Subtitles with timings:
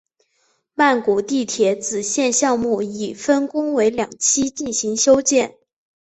[0.73, 5.59] 曼谷地铁紫线项目已分工为两期进行修建。